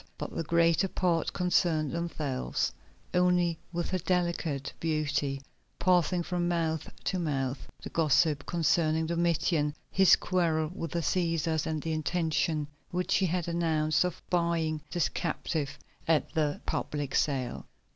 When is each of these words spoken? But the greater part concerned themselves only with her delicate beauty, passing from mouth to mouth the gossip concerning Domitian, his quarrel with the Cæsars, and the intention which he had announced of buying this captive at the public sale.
But 0.17 0.35
the 0.35 0.41
greater 0.41 0.87
part 0.87 1.31
concerned 1.31 1.91
themselves 1.91 2.73
only 3.13 3.59
with 3.71 3.91
her 3.91 3.99
delicate 3.99 4.73
beauty, 4.79 5.43
passing 5.77 6.23
from 6.23 6.47
mouth 6.47 6.89
to 7.03 7.19
mouth 7.19 7.67
the 7.83 7.91
gossip 7.91 8.43
concerning 8.47 9.05
Domitian, 9.05 9.75
his 9.91 10.15
quarrel 10.15 10.71
with 10.73 10.89
the 10.89 11.01
Cæsars, 11.01 11.67
and 11.67 11.83
the 11.83 11.93
intention 11.93 12.67
which 12.89 13.13
he 13.17 13.27
had 13.27 13.47
announced 13.47 14.03
of 14.03 14.23
buying 14.31 14.81
this 14.89 15.07
captive 15.07 15.77
at 16.07 16.33
the 16.33 16.61
public 16.65 17.13
sale. 17.13 17.67